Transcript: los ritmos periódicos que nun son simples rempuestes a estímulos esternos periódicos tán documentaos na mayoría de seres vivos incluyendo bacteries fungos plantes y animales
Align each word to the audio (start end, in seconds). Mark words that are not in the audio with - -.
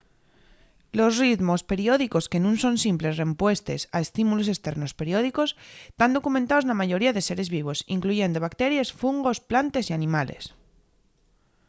los 0.97 1.11
ritmos 1.23 1.61
periódicos 1.71 2.25
que 2.31 2.41
nun 2.43 2.55
son 2.63 2.75
simples 2.85 3.17
rempuestes 3.21 3.81
a 3.95 3.97
estímulos 4.05 4.51
esternos 4.55 4.95
periódicos 5.01 5.49
tán 5.99 6.11
documentaos 6.17 6.65
na 6.69 6.79
mayoría 6.81 7.15
de 7.15 7.25
seres 7.29 7.49
vivos 7.57 7.79
incluyendo 7.95 8.43
bacteries 8.45 8.89
fungos 9.01 9.37
plantes 9.49 9.85
y 9.87 9.93
animales 9.99 10.43